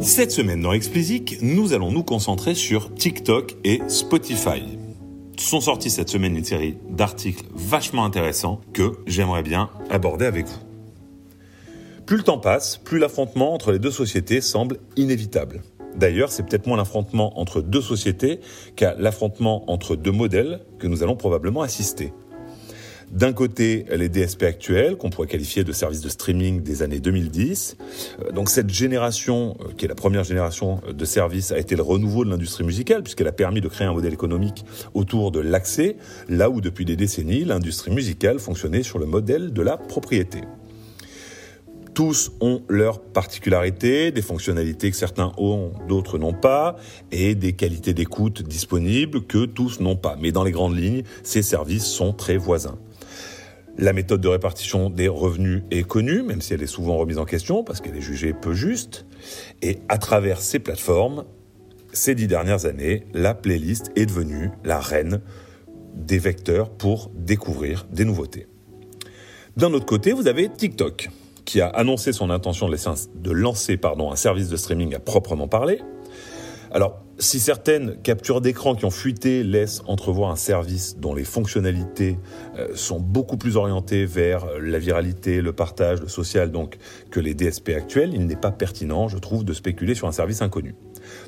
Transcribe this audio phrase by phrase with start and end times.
[0.00, 4.78] Cette semaine dans Explicit, nous allons nous concentrer sur TikTok et Spotify.
[5.36, 10.58] Sont sortis cette semaine une série d'articles vachement intéressants que j'aimerais bien aborder avec vous.
[12.06, 15.62] Plus le temps passe, plus l'affrontement entre les deux sociétés semble inévitable.
[15.96, 18.40] D'ailleurs, c'est peut-être moins l'affrontement entre deux sociétés
[18.76, 22.14] qu'à l'affrontement entre deux modèles que nous allons probablement assister.
[23.10, 27.76] D'un côté, les DSP actuels, qu'on pourrait qualifier de services de streaming des années 2010.
[28.20, 31.82] Euh, donc cette génération, euh, qui est la première génération de services, a été le
[31.82, 35.96] renouveau de l'industrie musicale, puisqu'elle a permis de créer un modèle économique autour de l'accès,
[36.28, 40.42] là où depuis des décennies, l'industrie musicale fonctionnait sur le modèle de la propriété.
[41.94, 46.76] Tous ont leurs particularités, des fonctionnalités que certains ont, d'autres n'ont pas,
[47.10, 50.16] et des qualités d'écoute disponibles que tous n'ont pas.
[50.20, 52.78] Mais dans les grandes lignes, ces services sont très voisins.
[53.80, 57.24] La méthode de répartition des revenus est connue, même si elle est souvent remise en
[57.24, 59.06] question parce qu'elle est jugée peu juste.
[59.62, 61.24] Et à travers ces plateformes,
[61.90, 65.22] ces dix dernières années, la playlist est devenue la reine
[65.94, 68.48] des vecteurs pour découvrir des nouveautés.
[69.56, 71.08] D'un autre côté, vous avez TikTok,
[71.46, 75.80] qui a annoncé son intention de lancer un service de streaming à proprement parler.
[76.70, 82.18] Alors, si certaines captures d'écran qui ont fuité laissent entrevoir un service dont les fonctionnalités
[82.58, 86.78] euh, sont beaucoup plus orientées vers la viralité, le partage, le social, donc
[87.10, 90.40] que les DSP actuels, il n'est pas pertinent, je trouve, de spéculer sur un service
[90.40, 90.74] inconnu.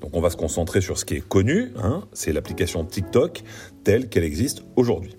[0.00, 3.42] Donc on va se concentrer sur ce qui est connu, hein, c'est l'application TikTok
[3.84, 5.16] telle qu'elle existe aujourd'hui.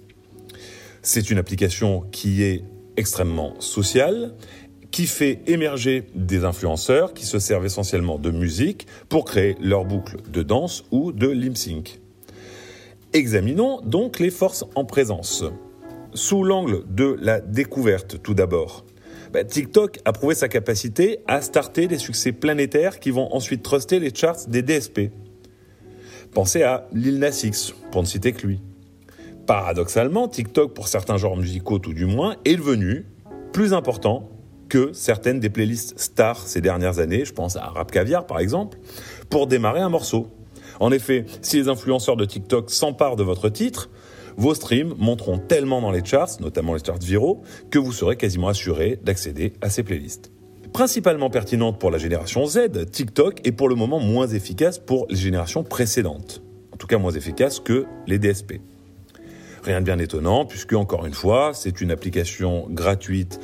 [1.02, 2.64] C'est une application qui est
[2.98, 4.36] extrêmement sociale
[4.92, 10.18] qui fait émerger des influenceurs qui se servent essentiellement de musique pour créer leur boucle
[10.30, 12.00] de danse ou de lip sync.
[13.14, 15.44] Examinons donc les forces en présence.
[16.14, 18.86] Sous l'angle de la découverte tout d'abord.
[19.32, 24.00] Bah, TikTok a prouvé sa capacité à starter des succès planétaires qui vont ensuite truster
[24.00, 25.12] les charts des DSP.
[26.34, 27.46] Pensez à Lil Nas
[27.92, 28.62] pour ne citer que lui.
[29.46, 33.06] Paradoxalement, TikTok, pour certains genres musicaux tout du moins, est devenu
[33.54, 34.30] plus important
[34.72, 38.78] que certaines des playlists stars ces dernières années, je pense à Rap Caviar par exemple,
[39.30, 40.28] pour démarrer un morceau.
[40.80, 43.90] En effet, si les influenceurs de TikTok s'emparent de votre titre,
[44.38, 48.48] vos streams monteront tellement dans les charts, notamment les charts viraux, que vous serez quasiment
[48.48, 50.32] assuré d'accéder à ces playlists.
[50.72, 55.18] Principalement pertinente pour la génération Z, TikTok est pour le moment moins efficace pour les
[55.18, 56.42] générations précédentes.
[56.72, 58.62] En tout cas moins efficace que les DSP.
[59.64, 63.42] Rien de bien étonnant, puisque encore une fois, c'est une application gratuite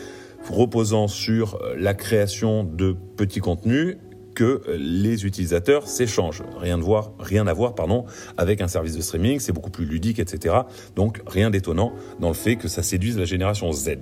[0.49, 3.97] reposant sur euh, la création de petits contenus
[4.35, 6.43] que euh, les utilisateurs s'échangent.
[6.59, 6.79] Rien,
[7.19, 7.73] rien à voir
[8.37, 10.55] avec un service de streaming, c'est beaucoup plus ludique, etc.
[10.95, 13.97] Donc rien d'étonnant dans le fait que ça séduise la génération Z.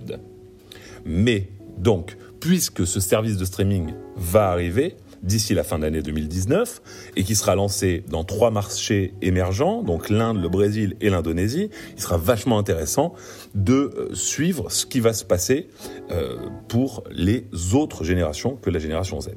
[1.05, 4.95] Mais donc, puisque ce service de streaming va arriver,
[5.25, 6.81] d'ici la fin de l'année 2019
[7.15, 11.69] et qui sera lancé dans trois marchés émergents, donc l'Inde, le Brésil et l'Indonésie.
[11.95, 13.13] Il sera vachement intéressant
[13.55, 15.67] de euh, suivre ce qui va se passer
[16.11, 16.37] euh,
[16.67, 19.29] pour les autres générations que la génération Z.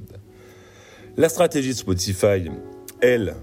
[1.16, 2.48] La stratégie de Spotify,
[3.00, 3.34] elle,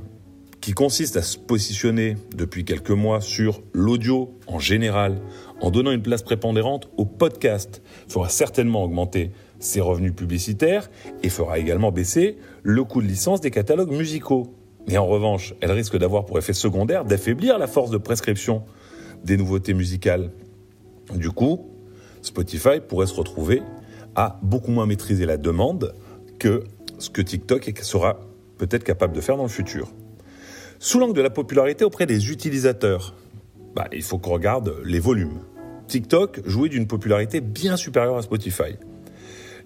[0.61, 5.19] qui consiste à se positionner depuis quelques mois sur l'audio en général,
[5.61, 9.31] en donnant une place prépondérante au podcast, fera certainement augmenter
[9.65, 10.89] ses revenus publicitaires
[11.23, 14.53] et fera également baisser le coût de licence des catalogues musicaux.
[14.87, 18.63] Mais en revanche, elle risque d'avoir pour effet secondaire d'affaiblir la force de prescription
[19.23, 20.31] des nouveautés musicales.
[21.15, 21.71] Du coup,
[22.21, 23.61] Spotify pourrait se retrouver
[24.15, 25.93] à beaucoup moins maîtriser la demande
[26.39, 26.63] que
[26.99, 28.19] ce que TikTok sera
[28.57, 29.91] peut-être capable de faire dans le futur.
[30.79, 33.15] Sous l'angle de la popularité auprès des utilisateurs,
[33.75, 35.39] bah, il faut qu'on regarde les volumes.
[35.87, 38.77] TikTok jouit d'une popularité bien supérieure à Spotify.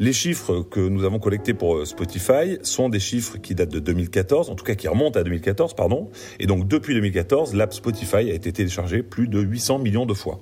[0.02, 3.80] Les chiffres que nous avons collectés pour euh, Spotify sont des chiffres qui datent de
[3.80, 6.10] 2014, en tout cas qui remontent à 2014, pardon.
[6.40, 10.40] Et donc depuis 2014, l'app Spotify a été téléchargée plus de 800 millions de fois.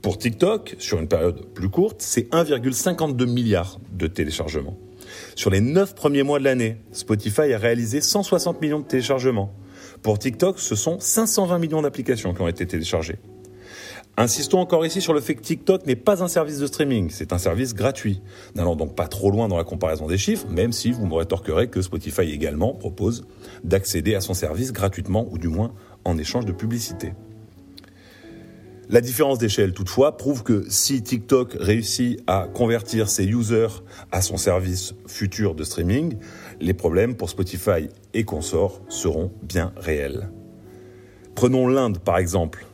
[0.00, 4.78] Pour TikTok, sur une période plus courte, c'est 1,52 milliard de téléchargements.
[5.34, 9.52] Sur les 9 premiers mois de l'année, Spotify a réalisé 160 millions de téléchargements.
[10.02, 13.18] Pour TikTok, ce sont 520 millions d'applications qui ont été téléchargées.
[14.18, 17.34] Insistons encore ici sur le fait que TikTok n'est pas un service de streaming, c'est
[17.34, 18.22] un service gratuit.
[18.54, 21.68] N'allant donc pas trop loin dans la comparaison des chiffres, même si vous me rétorquerez
[21.68, 23.26] que Spotify également propose
[23.62, 25.74] d'accéder à son service gratuitement ou du moins
[26.06, 27.12] en échange de publicité.
[28.88, 34.38] La différence d'échelle, toutefois, prouve que si TikTok réussit à convertir ses users à son
[34.38, 36.16] service futur de streaming,
[36.60, 40.30] les problèmes pour Spotify et consorts seront bien réels.
[41.34, 42.64] Prenons l'Inde, par exemple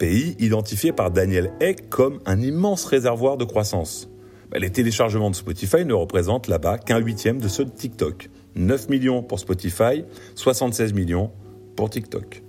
[0.00, 4.08] pays identifié par Daniel Eck comme un immense réservoir de croissance.
[4.50, 8.30] bah, les téléchargements de Spotify ne représentent là-bas qu'un huitième de ceux de TikTok.
[8.56, 10.04] 9 millions pour Spotify,
[10.36, 11.30] 76 millions
[11.76, 12.42] pour TikTok.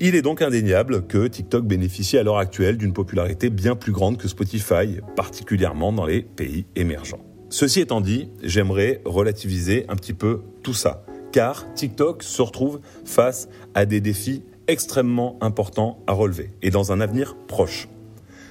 [0.00, 4.16] Il est donc indéniable que TikTok bénéficie à l'heure actuelle d'une popularité bien plus grande
[4.16, 7.24] que Spotify, particulièrement dans les pays émergents.
[7.48, 13.48] Ceci étant dit, j'aimerais relativiser un petit peu tout ça, car TikTok se retrouve face
[13.74, 17.88] à des défis extrêmement importants à relever, et dans un avenir proche.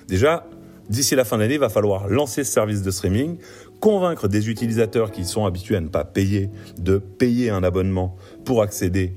[0.08, 0.48] Déjà,
[0.90, 3.38] d'ici la fin d'année, il va falloir lancer ce service de streaming,
[3.80, 6.50] convaincre des utilisateurs qui sont habitués à ne pas payer
[6.80, 9.14] de payer un abonnement pour accéder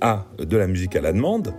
[0.00, 1.54] à de la musique à la demande.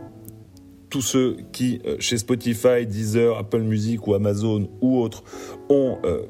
[0.90, 5.24] Tous ceux qui, euh, chez Spotify, Deezer, Apple Music ou Amazon ou autres,
[5.70, 6.22] ont euh,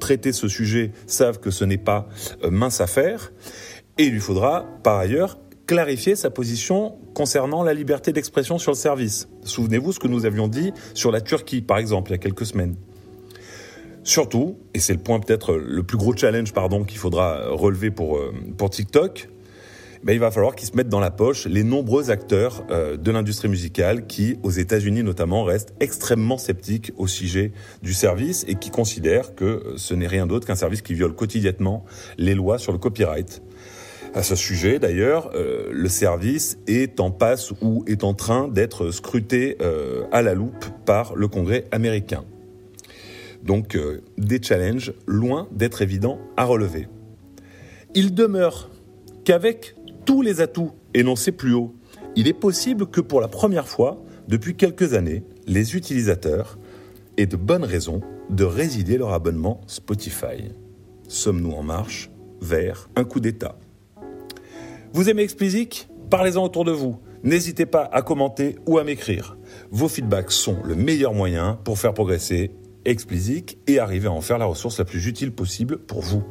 [0.00, 2.08] traité ce sujet savent que ce n'est pas
[2.42, 3.32] euh, mince affaire.
[3.98, 8.76] Et il lui faudra, par ailleurs, clarifier sa position concernant la liberté d'expression sur le
[8.76, 9.28] service.
[9.44, 12.46] Souvenez-vous ce que nous avions dit sur la Turquie, par exemple, il y a quelques
[12.46, 12.76] semaines.
[14.04, 16.52] Surtout, et c'est le point peut-être le plus gros challenge
[16.88, 19.28] qu'il faudra relever pour, euh, pour TikTok,
[20.02, 23.10] ben, il va falloir qu'ils se mettent dans la poche les nombreux acteurs euh, de
[23.12, 28.70] l'industrie musicale qui, aux États-Unis notamment, restent extrêmement sceptiques au sujet du service et qui
[28.70, 31.84] considèrent que ce n'est rien d'autre qu'un service qui viole quotidiennement
[32.18, 33.42] les lois sur le copyright.
[34.14, 38.90] À ce sujet, d'ailleurs, euh, le service est en passe ou est en train d'être
[38.90, 39.56] scruté
[40.12, 42.24] à la loupe par le Congrès américain.
[43.42, 46.88] Donc euh, des challenges loin d'être évidents à relever.
[47.94, 48.70] Il demeure
[49.24, 49.74] qu'avec
[50.04, 51.74] tous les atouts énoncés plus haut,
[52.16, 56.58] il est possible que pour la première fois, depuis quelques années, les utilisateurs
[57.16, 58.00] aient de bonnes raisons
[58.30, 60.50] de résilier leur abonnement Spotify.
[61.08, 62.10] Sommes-nous en marche
[62.40, 63.58] vers un coup d'État?
[64.94, 65.88] Vous aimez Explicit?
[66.10, 66.98] Parlez-en autour de vous.
[67.22, 69.38] N'hésitez pas à commenter ou à m'écrire.
[69.70, 72.50] Vos feedbacks sont le meilleur moyen pour faire progresser
[72.84, 76.22] explicite et arriver à en faire la ressource la plus utile possible pour vous.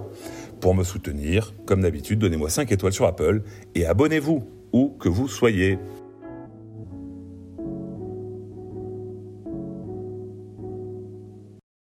[0.59, 3.41] Pour me soutenir, comme d'habitude, donnez-moi 5 étoiles sur Apple
[3.73, 4.43] et abonnez-vous,
[4.73, 5.79] où que vous soyez.